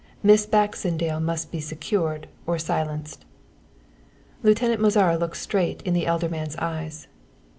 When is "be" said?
1.51-1.59